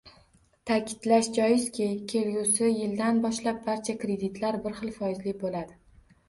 [0.69, 5.79] Ta'kidlash joizki, kelgusi yildan boshlab barcha kreditlar bir xil foizli bo'ladi